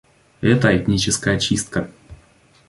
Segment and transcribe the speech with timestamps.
[0.41, 1.87] Это— этническая чистка.